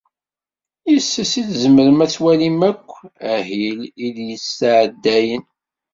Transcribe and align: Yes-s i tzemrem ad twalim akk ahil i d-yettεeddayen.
Yes-s 0.91 1.31
i 1.41 1.43
tzemrem 1.49 1.99
ad 2.05 2.11
twalim 2.15 2.59
akk 2.69 2.89
ahil 3.33 3.79
i 4.05 4.07
d-yettεeddayen. 4.15 5.43